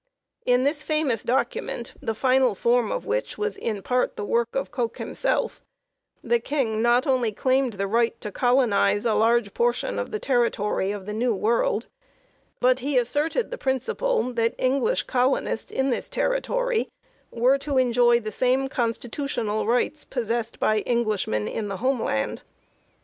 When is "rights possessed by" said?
19.67-20.81